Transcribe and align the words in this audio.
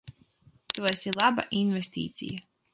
Tu 0.77 0.87
esi 0.93 1.13
laba 1.19 1.47
investīcija. 1.61 2.45